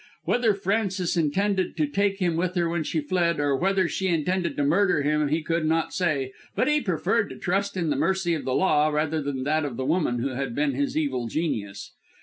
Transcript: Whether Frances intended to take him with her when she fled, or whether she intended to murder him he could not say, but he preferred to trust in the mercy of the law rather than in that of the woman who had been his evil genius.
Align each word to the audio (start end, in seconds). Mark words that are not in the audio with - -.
Whether 0.23 0.55
Frances 0.55 1.15
intended 1.15 1.77
to 1.77 1.85
take 1.85 2.17
him 2.17 2.35
with 2.35 2.55
her 2.55 2.67
when 2.67 2.83
she 2.83 3.01
fled, 3.01 3.39
or 3.39 3.55
whether 3.55 3.87
she 3.87 4.07
intended 4.07 4.57
to 4.57 4.63
murder 4.63 5.03
him 5.03 5.27
he 5.27 5.43
could 5.43 5.63
not 5.63 5.93
say, 5.93 6.33
but 6.55 6.67
he 6.67 6.81
preferred 6.81 7.29
to 7.29 7.37
trust 7.37 7.77
in 7.77 7.91
the 7.91 7.95
mercy 7.95 8.33
of 8.33 8.43
the 8.43 8.55
law 8.55 8.87
rather 8.87 9.21
than 9.21 9.37
in 9.37 9.43
that 9.43 9.63
of 9.63 9.77
the 9.77 9.85
woman 9.85 10.17
who 10.17 10.29
had 10.29 10.55
been 10.55 10.73
his 10.73 10.97
evil 10.97 11.27
genius. 11.27 11.91